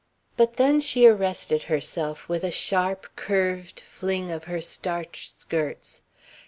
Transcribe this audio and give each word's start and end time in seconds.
But 0.35 0.55
then 0.55 0.79
she 0.79 1.05
arrested 1.05 1.61
herself 1.69 2.27
with 2.27 2.43
a 2.43 2.49
sharp, 2.49 3.05
curved 3.15 3.81
fling 3.81 4.31
of 4.31 4.45
her 4.45 4.59
starched 4.59 5.39
skirts. 5.41 6.01